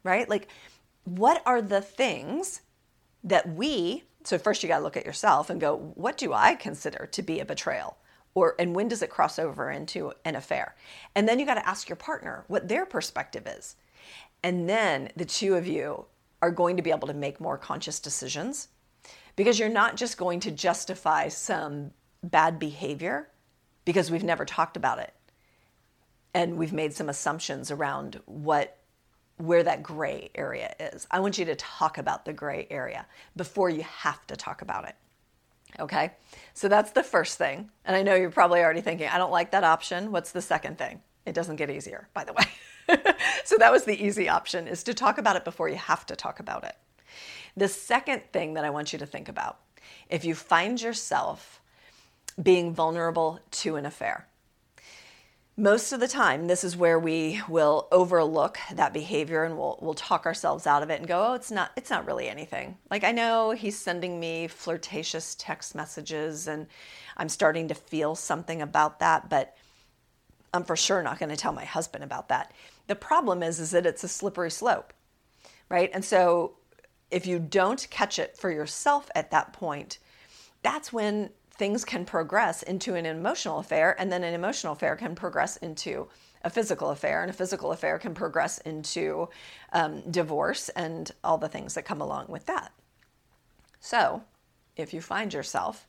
Right? 0.04 0.28
Like 0.28 0.48
what 1.04 1.44
are 1.46 1.62
the 1.62 1.82
things 1.82 2.62
that 3.24 3.56
we 3.56 4.04
so 4.28 4.38
first 4.38 4.64
you 4.64 4.70
got 4.70 4.80
to 4.80 4.84
look 4.84 4.98
at 4.98 5.06
yourself 5.06 5.50
and 5.50 5.62
go, 5.62 5.92
what 5.96 6.18
do 6.18 6.34
I 6.34 6.56
consider 6.56 7.08
to 7.12 7.22
be 7.22 7.40
a 7.40 7.46
betrayal? 7.46 7.98
Or 8.34 8.56
and 8.60 8.76
when 8.76 8.88
does 8.88 9.02
it 9.02 9.10
cross 9.10 9.40
over 9.40 9.72
into 9.72 10.12
an 10.26 10.36
affair? 10.36 10.76
And 11.16 11.28
then 11.28 11.40
you 11.40 11.46
got 11.46 11.56
to 11.56 11.68
ask 11.68 11.88
your 11.88 11.96
partner 11.96 12.44
what 12.48 12.68
their 12.68 12.86
perspective 12.86 13.48
is. 13.48 13.76
And 14.44 14.70
then 14.70 15.10
the 15.16 15.26
two 15.26 15.56
of 15.56 15.68
you 15.68 16.06
are 16.42 16.52
going 16.52 16.78
to 16.78 16.84
be 16.84 16.92
able 16.92 17.08
to 17.08 17.14
make 17.14 17.40
more 17.40 17.58
conscious 17.58 18.00
decisions 18.00 18.68
because 19.36 19.58
you're 19.58 19.70
not 19.70 19.96
just 19.96 20.18
going 20.18 20.40
to 20.42 20.52
justify 20.52 21.28
some 21.30 21.92
bad 22.24 22.60
behavior 22.60 23.30
because 23.86 24.12
we've 24.12 24.24
never 24.24 24.46
talked 24.46 24.78
about 24.78 25.00
it 25.00 25.14
and 26.34 26.58
we've 26.58 26.74
made 26.74 26.94
some 26.94 27.10
assumptions 27.10 27.72
around 27.72 28.20
what 28.26 28.78
where 29.38 29.64
that 29.64 29.84
gray 29.84 30.30
area 30.36 30.74
is. 30.80 31.08
I 31.12 31.20
want 31.20 31.38
you 31.38 31.46
to 31.46 31.56
talk 31.56 31.98
about 31.98 32.26
the 32.26 32.34
gray 32.34 32.68
area 32.70 33.06
before 33.36 33.70
you 33.70 33.84
have 33.84 34.26
to 34.28 34.36
talk 34.36 34.62
about 34.62 34.88
it. 34.88 34.96
Okay? 35.80 36.12
So 36.54 36.68
that's 36.68 36.92
the 36.92 37.04
first 37.04 37.38
thing. 37.38 37.70
And 37.84 37.96
I 37.96 38.04
know 38.04 38.16
you're 38.16 38.32
probably 38.32 38.62
already 38.62 38.82
thinking, 38.82 39.10
I 39.10 39.18
don't 39.18 39.32
like 39.32 39.52
that 39.52 39.64
option. 39.64 40.12
What's 40.12 40.32
the 40.32 40.42
second 40.42 40.78
thing? 40.78 41.02
It 41.26 41.34
doesn't 41.34 41.58
get 41.58 41.70
easier, 41.70 42.08
by 42.14 42.24
the 42.24 42.34
way. 42.34 42.46
so 43.44 43.58
that 43.58 43.72
was 43.72 43.84
the 43.84 44.02
easy 44.02 44.30
option 44.30 44.68
is 44.68 44.84
to 44.84 44.94
talk 44.94 45.18
about 45.18 45.36
it 45.36 45.44
before 45.44 45.68
you 45.68 45.76
have 45.76 46.06
to 46.06 46.16
talk 46.16 46.40
about 46.40 46.64
it. 46.64 46.76
The 47.58 47.68
second 47.68 48.22
thing 48.32 48.54
that 48.54 48.64
I 48.64 48.70
want 48.70 48.94
you 48.94 49.00
to 49.00 49.06
think 49.06 49.28
about, 49.28 49.60
if 50.10 50.24
you 50.24 50.36
find 50.36 50.82
yourself 50.82 51.62
being 52.42 52.74
vulnerable 52.74 53.40
to 53.50 53.76
an 53.76 53.86
affair, 53.86 54.28
most 55.58 55.94
of 55.94 56.02
the 56.02 56.08
time 56.08 56.48
this 56.48 56.66
is 56.66 56.76
where 56.76 57.00
we 57.00 57.42
will 57.48 57.88
overlook 57.92 58.60
that 58.74 58.94
behavior 58.94 59.44
and 59.46 59.58
we'll 59.58 59.80
we'll 59.82 59.94
talk 59.94 60.26
ourselves 60.26 60.68
out 60.68 60.84
of 60.84 60.90
it 60.90 61.00
and 61.00 61.08
go 61.08 61.28
oh 61.28 61.34
it's 61.34 61.50
not 61.50 61.72
it's 61.78 61.90
not 61.90 62.06
really 62.06 62.28
anything. 62.28 62.78
Like 62.92 63.04
i 63.04 63.12
know 63.12 63.52
he's 63.52 63.78
sending 63.78 64.20
me 64.20 64.48
flirtatious 64.48 65.36
text 65.36 65.74
messages 65.74 66.48
and 66.48 66.68
i'm 67.16 67.30
starting 67.30 67.70
to 67.70 67.76
feel 67.76 68.16
something 68.16 68.62
about 68.62 69.00
that 69.00 69.30
but 69.30 69.56
i'm 70.54 70.66
for 70.66 70.76
sure 70.76 71.02
not 71.02 71.20
going 71.20 71.30
to 71.30 71.38
tell 71.38 71.54
my 71.54 71.66
husband 71.66 72.04
about 72.04 72.30
that. 72.30 72.52
The 72.88 72.96
problem 72.96 73.42
is 73.42 73.60
is 73.60 73.72
that 73.72 73.86
it's 73.86 74.04
a 74.04 74.10
slippery 74.10 74.52
slope 74.52 74.94
right? 75.68 75.90
And 75.94 76.06
so 76.06 76.58
if 77.10 77.26
you 77.26 77.40
don't 77.40 77.88
catch 77.90 78.20
it 78.20 78.38
for 78.38 78.52
yourself 78.52 79.10
at 79.16 79.32
that 79.32 79.54
point 79.54 80.00
that's 80.64 80.92
when 80.92 81.30
things 81.58 81.86
can 81.86 82.06
progress 82.06 82.64
into 82.64 82.96
an 82.96 83.06
emotional 83.06 83.60
affair, 83.60 83.96
and 84.00 84.12
then 84.12 84.24
an 84.24 84.34
emotional 84.34 84.74
affair 84.74 84.96
can 84.96 85.16
progress 85.16 85.58
into 85.58 86.08
a 86.44 86.50
physical 86.50 86.90
affair, 86.90 87.22
and 87.22 87.30
a 87.30 87.34
physical 87.34 87.72
affair 87.72 87.98
can 87.98 88.14
progress 88.14 88.60
into 88.60 89.30
um, 89.74 90.02
divorce 90.12 90.70
and 90.70 91.12
all 91.24 91.38
the 91.38 91.48
things 91.48 91.74
that 91.74 91.86
come 91.86 92.02
along 92.02 92.26
with 92.28 92.46
that. 92.46 92.72
So, 93.80 94.24
if 94.76 94.94
you 94.94 95.02
find 95.02 95.34
yourself 95.34 95.88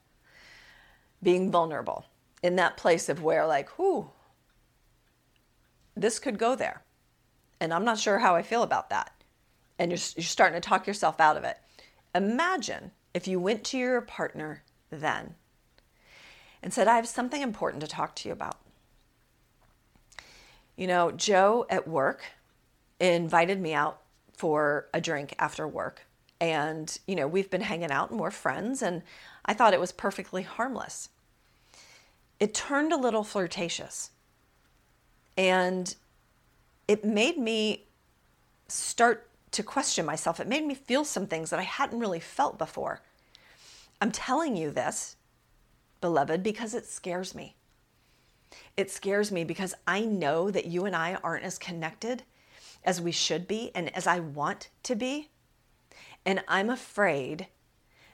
being 1.23 1.50
vulnerable 1.50 2.06
in 2.42 2.56
that 2.56 2.76
place 2.76 3.08
of 3.08 3.23
where, 3.23 3.46
like, 3.46 3.78
whoo, 3.78 4.11
this 5.94 6.18
could 6.18 6.38
go 6.38 6.54
there, 6.54 6.82
and 7.61 7.73
I'm 7.75 7.85
not 7.85 7.99
sure 7.99 8.18
how 8.18 8.37
I 8.37 8.42
feel 8.42 8.62
about 8.62 8.90
that, 8.90 9.12
and 9.78 9.90
you're, 9.90 10.00
you're 10.16 10.25
starting 10.25 10.61
to 10.61 10.66
talk 10.66 10.87
yourself 10.87 11.20
out 11.20 11.37
of 11.37 11.44
it, 11.44 11.58
imagine 12.14 12.92
if 13.12 13.26
you 13.26 13.40
went 13.40 13.64
to 13.64 13.78
your 13.78 14.00
partner 14.00 14.62
then 14.90 15.35
and 16.66 16.75
said, 16.75 16.88
I 16.88 16.96
have 16.96 17.06
something 17.06 17.42
important 17.42 17.80
to 17.82 17.87
talk 17.87 18.16
to 18.16 18.28
you 18.28 18.32
about. 18.32 18.56
You 20.75 20.88
know, 20.88 21.12
Joe 21.12 21.64
at 21.70 21.87
work 21.87 22.25
invited 22.99 23.61
me 23.61 23.73
out 23.73 24.00
for 24.32 24.88
a 24.92 25.00
drink 25.00 25.32
after 25.38 25.68
work. 25.68 26.04
And, 26.40 26.99
you 27.06 27.14
know, 27.14 27.28
we've 27.28 27.49
been 27.49 27.61
hanging 27.61 27.92
out 27.92 28.11
and 28.11 28.18
we're 28.18 28.32
friends, 28.32 28.82
and 28.82 29.02
I 29.44 29.54
thought 29.54 29.75
it 29.75 29.78
was 29.80 29.92
perfectly 29.92 30.42
harmless. 30.42 31.08
It 32.40 32.52
turned 32.52 32.92
a 32.92 32.96
little 32.96 33.23
flirtatious. 33.23 34.11
And 35.38 35.94
it 36.88 37.04
made 37.04 37.38
me 37.38 37.85
start 38.66 39.28
to 39.52 39.62
question 39.62 40.04
myself. 40.04 40.40
It 40.40 40.49
made 40.49 40.66
me 40.66 40.75
feel 40.75 41.04
some 41.04 41.28
things 41.28 41.50
that 41.50 41.61
I 41.61 41.62
hadn't 41.62 42.00
really 42.00 42.18
felt 42.18 42.58
before. 42.58 43.02
I'm 44.00 44.11
telling 44.11 44.56
you 44.56 44.73
this 44.73 45.14
beloved, 46.00 46.43
because 46.43 46.75
it 46.75 46.87
scares 46.87 47.35
me. 47.35 47.57
It 48.76 48.91
scares 48.91 49.33
me 49.33 49.45
because 49.45 49.75
I 49.87 50.00
know 50.03 50.50
that 50.50 50.67
you 50.67 50.85
and 50.85 50.95
I 50.95 51.15
aren't 51.23 51.45
as 51.45 51.59
connected 51.59 52.23
as 52.85 53.00
we 53.00 53.12
should 53.12 53.49
be 53.49 53.71
and 53.75 53.95
as 53.97 54.07
I 54.07 54.21
want 54.21 54.71
to 54.85 54.95
be. 54.95 55.31
And 56.25 56.43
I'm 56.49 56.71
afraid 56.71 57.49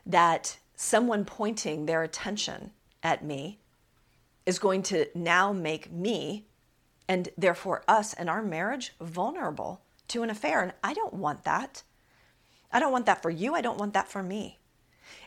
that 0.07 0.59
someone 0.75 1.25
pointing 1.25 1.87
their 1.87 2.03
attention 2.03 2.73
at 3.03 3.25
me 3.25 3.59
is 4.47 4.59
going 4.59 4.83
to 4.83 5.07
now 5.15 5.53
make 5.53 5.93
me 5.93 6.47
and 7.09 7.29
therefore 7.37 7.83
us 7.87 8.15
and 8.15 8.29
our 8.31 8.43
marriage 8.43 8.95
vulnerable 9.01 9.83
to 10.09 10.23
an 10.23 10.31
affair. 10.31 10.63
And 10.63 10.73
I 10.83 10.95
don't 10.95 11.15
want 11.15 11.45
that. 11.45 11.83
I 12.73 12.81
don't 12.81 12.93
want 12.93 13.07
that 13.07 13.23
for 13.23 13.31
you. 13.31 13.55
I 13.55 13.61
don't 13.61 13.79
want 13.79 13.93
that 13.95 14.09
for 14.09 14.23
me. 14.23 14.59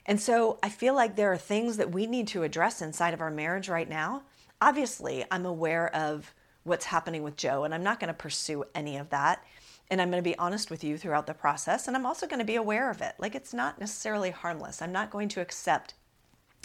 And 0.05 0.19
so 0.19 0.59
I 0.61 0.69
feel 0.69 0.93
like 0.93 1.15
there 1.15 1.31
are 1.31 1.37
things 1.37 1.77
that 1.77 1.91
we 1.91 2.07
need 2.07 2.27
to 2.29 2.43
address 2.43 2.81
inside 2.81 3.13
of 3.13 3.21
our 3.21 3.31
marriage 3.31 3.69
right 3.69 3.89
now. 3.89 4.23
Obviously, 4.61 5.25
I'm 5.31 5.45
aware 5.45 5.93
of 5.95 6.33
what's 6.63 6.85
happening 6.85 7.23
with 7.23 7.37
Joe, 7.37 7.63
and 7.63 7.73
I'm 7.73 7.83
not 7.83 7.99
going 7.99 8.07
to 8.07 8.13
pursue 8.13 8.63
any 8.73 8.97
of 8.97 9.09
that. 9.09 9.43
And 9.89 10.01
I'm 10.01 10.09
going 10.09 10.23
to 10.23 10.29
be 10.29 10.37
honest 10.37 10.71
with 10.71 10.83
you 10.83 10.97
throughout 10.97 11.27
the 11.27 11.33
process. 11.33 11.87
And 11.87 11.95
I'm 11.95 12.05
also 12.05 12.25
going 12.25 12.39
to 12.39 12.45
be 12.45 12.55
aware 12.55 12.89
of 12.89 13.01
it. 13.01 13.13
Like 13.19 13.35
it's 13.35 13.53
not 13.53 13.79
necessarily 13.79 14.31
harmless. 14.31 14.81
I'm 14.81 14.91
not 14.91 15.11
going 15.11 15.29
to 15.29 15.41
accept 15.41 15.93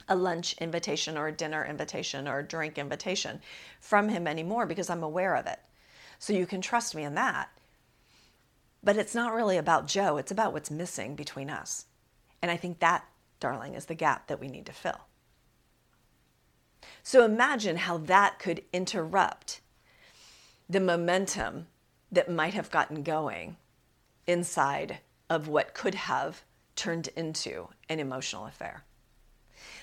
a 0.08 0.16
lunch 0.16 0.56
invitation 0.58 1.18
or 1.18 1.28
a 1.28 1.32
dinner 1.32 1.64
invitation 1.64 2.26
or 2.26 2.38
a 2.38 2.46
drink 2.46 2.78
invitation 2.78 3.40
from 3.80 4.08
him 4.08 4.26
anymore 4.26 4.64
because 4.64 4.88
I'm 4.88 5.02
aware 5.02 5.36
of 5.36 5.46
it. 5.46 5.60
So 6.18 6.32
you 6.32 6.46
can 6.46 6.60
trust 6.60 6.94
me 6.94 7.04
in 7.04 7.14
that. 7.14 7.50
But 8.82 8.96
it's 8.96 9.14
not 9.14 9.34
really 9.34 9.58
about 9.58 9.86
Joe, 9.86 10.16
it's 10.16 10.30
about 10.30 10.52
what's 10.54 10.70
missing 10.70 11.14
between 11.14 11.50
us. 11.50 11.84
And 12.42 12.50
I 12.50 12.56
think 12.56 12.78
that, 12.80 13.04
darling, 13.38 13.74
is 13.74 13.86
the 13.86 13.94
gap 13.94 14.28
that 14.28 14.40
we 14.40 14.48
need 14.48 14.66
to 14.66 14.72
fill. 14.72 15.00
So 17.02 17.24
imagine 17.24 17.76
how 17.76 17.98
that 17.98 18.38
could 18.38 18.62
interrupt 18.72 19.60
the 20.68 20.80
momentum 20.80 21.66
that 22.12 22.30
might 22.30 22.54
have 22.54 22.70
gotten 22.70 23.02
going 23.02 23.56
inside 24.26 24.98
of 25.28 25.48
what 25.48 25.74
could 25.74 25.94
have 25.94 26.42
turned 26.76 27.08
into 27.16 27.68
an 27.88 28.00
emotional 28.00 28.46
affair. 28.46 28.84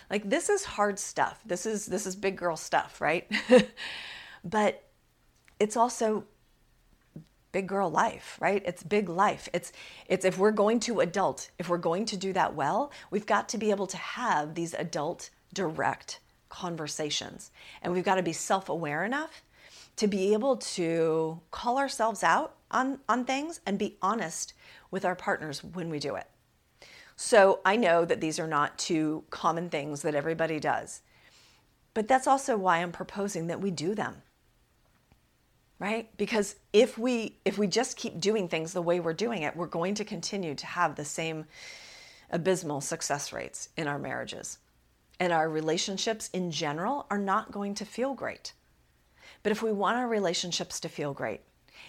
Like 0.10 0.30
this 0.30 0.50
is 0.50 0.64
hard 0.64 1.00
stuff. 1.00 1.42
This 1.46 1.66
is 1.66 1.86
this 1.86 2.06
is 2.06 2.16
big 2.16 2.38
girl 2.38 2.56
stuff, 2.56 3.02
right? 3.02 3.30
but 4.44 4.84
it's 5.60 5.78
also 5.78 6.24
big 7.52 7.68
girl 7.68 7.90
life, 7.90 8.38
right? 8.40 8.62
It's 8.66 8.84
big 8.84 9.10
life. 9.10 9.50
It's 9.54 9.72
it's 10.08 10.26
if 10.26 10.38
we're 10.38 10.52
going 10.52 10.80
to 10.82 11.00
adult, 11.00 11.50
if 11.60 11.70
we're 11.70 11.78
going 11.78 12.06
to 12.06 12.18
do 12.18 12.34
that 12.34 12.56
well, 12.56 12.92
we've 13.12 13.26
got 13.26 13.50
to 13.50 13.58
be 13.58 13.72
able 13.72 13.88
to 13.88 13.98
have 13.98 14.56
these 14.56 14.74
adult 14.74 15.30
direct 15.54 16.20
conversations. 16.50 17.52
And 17.82 17.94
we've 17.94 18.06
got 18.06 18.16
to 18.16 18.24
be 18.24 18.34
self-aware 18.34 19.04
enough 19.04 19.44
to 19.98 20.08
be 20.08 20.34
able 20.34 20.58
to 20.58 21.40
call 21.52 21.78
ourselves 21.78 22.24
out 22.24 22.56
on 22.72 23.00
on 23.08 23.26
things 23.26 23.62
and 23.66 23.80
be 23.80 23.98
honest 24.02 24.54
with 24.92 25.06
our 25.06 25.16
partners 25.16 25.64
when 25.64 25.90
we 25.90 26.00
do 26.00 26.16
it. 26.16 26.28
So 27.16 27.62
I 27.66 27.78
know 27.78 28.06
that 28.06 28.22
these 28.22 28.40
are 28.40 28.48
not 28.48 28.78
two 28.78 29.24
common 29.32 29.70
things 29.70 30.04
that 30.04 30.14
everybody 30.14 30.60
does. 30.60 31.02
But 31.96 32.08
that's 32.08 32.28
also 32.28 32.56
why 32.58 32.78
I'm 32.78 32.92
proposing 32.92 33.48
that 33.48 33.60
we 33.60 33.72
do 33.72 33.96
them. 33.96 34.22
Right? 35.80 36.10
Because 36.18 36.56
if 36.74 36.98
we 36.98 37.38
if 37.46 37.58
we 37.58 37.68
just 37.68 37.98
keep 37.98 38.20
doing 38.20 38.48
things 38.48 38.74
the 38.74 38.82
way 38.82 39.00
we're 39.00 39.14
doing 39.14 39.44
it, 39.44 39.56
we're 39.56 39.68
going 39.68 39.94
to 39.96 40.04
continue 40.04 40.56
to 40.56 40.66
have 40.66 40.96
the 40.96 41.06
same 41.06 41.46
abysmal 42.32 42.82
success 42.82 43.32
rates 43.32 43.70
in 43.78 43.88
our 43.88 44.00
marriages. 44.00 44.58
And 45.20 45.32
our 45.32 45.50
relationships 45.50 46.30
in 46.34 46.52
general 46.52 47.06
are 47.10 47.18
not 47.18 47.52
going 47.52 47.76
to 47.76 47.86
feel 47.86 48.14
great. 48.14 48.54
But 49.44 49.52
if 49.52 49.62
we 49.62 49.72
want 49.72 49.98
our 49.98 50.08
relationships 50.08 50.80
to 50.80 50.90
feel 50.90 51.14
great, 51.14 51.42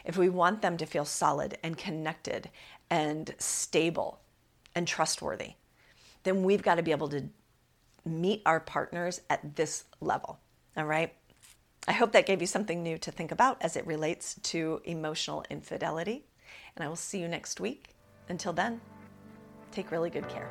if 0.05 0.17
we 0.17 0.29
want 0.29 0.63
them 0.63 0.77
to 0.77 0.87
feel 0.87 1.05
solid 1.05 1.57
and 1.63 1.77
connected 1.77 2.51
and 2.91 3.35
stable, 3.39 4.21
and 4.79 4.87
trustworthy, 4.87 5.55
then 6.23 6.45
we've 6.45 6.63
got 6.63 6.77
to 6.77 6.83
be 6.83 6.93
able 6.93 7.09
to 7.09 7.29
meet 8.05 8.43
our 8.47 8.61
partners 8.61 9.21
at 9.29 9.57
this 9.57 9.85
level. 10.01 10.39
All 10.77 10.85
right. 10.85 11.13
I 11.89 11.93
hope 11.93 12.13
that 12.13 12.27
gave 12.27 12.43
you 12.43 12.47
something 12.47 12.83
new 12.83 12.99
to 12.99 13.11
think 13.11 13.33
about 13.33 13.57
as 13.63 13.75
it 13.75 13.87
relates 13.87 14.35
to 14.43 14.83
emotional 14.85 15.43
infidelity. 15.49 16.27
And 16.77 16.85
I 16.85 16.89
will 16.89 16.97
see 16.97 17.19
you 17.19 17.29
next 17.29 17.61
week. 17.61 17.95
Until 18.29 18.53
then, 18.53 18.83
take 19.73 19.91
really 19.91 20.11
good 20.11 20.29
care. 20.29 20.51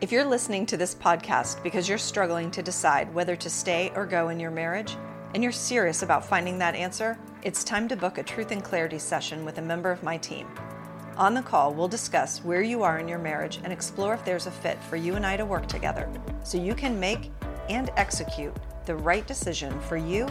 If 0.00 0.10
you're 0.10 0.24
listening 0.24 0.64
to 0.64 0.78
this 0.78 0.94
podcast 0.94 1.62
because 1.62 1.86
you're 1.86 1.98
struggling 1.98 2.50
to 2.52 2.62
decide 2.62 3.12
whether 3.12 3.36
to 3.36 3.50
stay 3.50 3.92
or 3.94 4.06
go 4.06 4.30
in 4.30 4.40
your 4.40 4.50
marriage, 4.50 4.96
and 5.34 5.42
you're 5.42 5.52
serious 5.52 6.00
about 6.00 6.24
finding 6.24 6.58
that 6.60 6.74
answer, 6.74 7.18
it's 7.42 7.62
time 7.62 7.86
to 7.88 7.94
book 7.94 8.16
a 8.16 8.22
Truth 8.22 8.50
and 8.50 8.64
Clarity 8.64 8.98
session 8.98 9.44
with 9.44 9.58
a 9.58 9.62
member 9.62 9.90
of 9.90 10.02
my 10.02 10.16
team. 10.16 10.48
On 11.18 11.34
the 11.34 11.42
call, 11.42 11.74
we'll 11.74 11.88
discuss 11.88 12.42
where 12.42 12.62
you 12.62 12.82
are 12.82 12.98
in 12.98 13.06
your 13.06 13.18
marriage 13.18 13.60
and 13.62 13.70
explore 13.70 14.14
if 14.14 14.24
there's 14.24 14.46
a 14.46 14.50
fit 14.50 14.82
for 14.84 14.96
you 14.96 15.16
and 15.16 15.26
I 15.26 15.36
to 15.36 15.44
work 15.44 15.66
together 15.66 16.10
so 16.42 16.56
you 16.56 16.74
can 16.74 16.98
make 16.98 17.30
and 17.68 17.90
execute 17.98 18.56
the 18.86 18.96
right 18.96 19.26
decision 19.26 19.78
for 19.82 19.98
you 19.98 20.26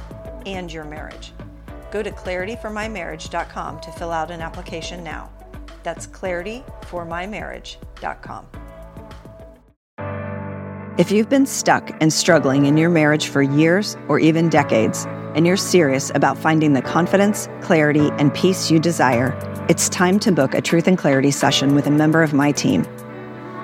and 0.54 0.72
your 0.72 0.86
marriage. 0.86 1.34
Go 1.92 2.02
to 2.04 2.12
clarityformymarriage.com 2.12 3.80
to 3.82 3.92
fill 3.92 4.12
out 4.12 4.32
an 4.32 4.42
application 4.42 5.04
now. 5.04 5.30
That's 5.84 6.08
clarityformymarriage.com. 6.08 8.46
If 10.98 11.12
you've 11.12 11.30
been 11.30 11.46
stuck 11.46 11.92
and 12.02 12.12
struggling 12.12 12.66
in 12.66 12.76
your 12.76 12.90
marriage 12.90 13.28
for 13.28 13.42
years 13.42 13.96
or 14.10 14.20
even 14.20 14.50
decades, 14.50 15.06
and 15.34 15.48
you're 15.48 15.56
serious 15.56 16.12
about 16.14 16.38
finding 16.38 16.74
the 16.74 16.82
confidence, 16.82 17.48
clarity, 17.62 18.10
and 18.18 18.34
peace 18.34 18.70
you 18.70 18.80
desire, 18.80 19.34
it's 19.70 19.88
time 19.88 20.20
to 20.20 20.32
book 20.32 20.54
a 20.54 20.62
Truth 20.62 20.88
and 20.88 20.98
Clarity 20.98 21.32
session 21.32 21.74
with 21.74 21.88
a 21.88 21.92
member 21.92 22.22
of 22.22 22.34
my 22.34 22.52
team. 22.52 22.86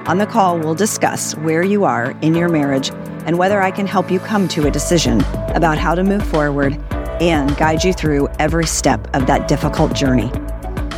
On 0.05 0.17
the 0.17 0.25
call, 0.25 0.59
we'll 0.59 0.75
discuss 0.75 1.35
where 1.37 1.63
you 1.63 1.83
are 1.83 2.11
in 2.21 2.35
your 2.35 2.47
marriage 2.47 2.91
and 3.25 3.37
whether 3.37 3.61
I 3.61 3.71
can 3.71 3.87
help 3.87 4.09
you 4.09 4.19
come 4.19 4.47
to 4.49 4.67
a 4.67 4.71
decision 4.71 5.21
about 5.49 5.77
how 5.77 5.95
to 5.95 6.03
move 6.03 6.25
forward 6.27 6.77
and 7.21 7.55
guide 7.57 7.83
you 7.83 7.93
through 7.93 8.27
every 8.39 8.65
step 8.65 9.07
of 9.15 9.27
that 9.27 9.47
difficult 9.47 9.93
journey. 9.93 10.29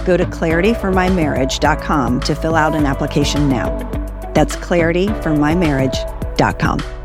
Go 0.05 0.15
to 0.17 0.25
clarityformymarriage.com 0.25 2.19
to 2.21 2.35
fill 2.35 2.55
out 2.55 2.75
an 2.75 2.85
application 2.85 3.49
now. 3.49 3.77
That's 4.33 4.55
clarityformymarriage.com. 4.55 6.96